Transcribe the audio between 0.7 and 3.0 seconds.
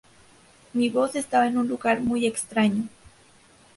Mi voz estaba en un lugar muy extraño".